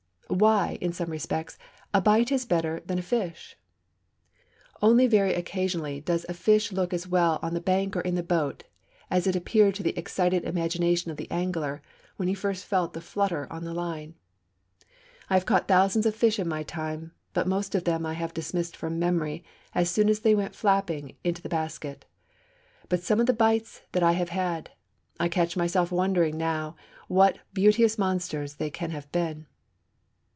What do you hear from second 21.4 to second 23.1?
the basket. But